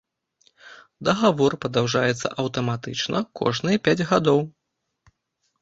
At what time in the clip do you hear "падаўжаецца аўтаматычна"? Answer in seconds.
1.65-3.21